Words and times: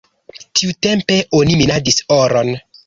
Tiutempe 0.61 1.21
oni 1.43 1.61
minadis 1.63 2.05
oron. 2.21 2.55